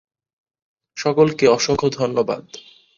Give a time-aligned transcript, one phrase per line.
[0.97, 2.43] সকলকে অসংখ্য ধন্যবাদ।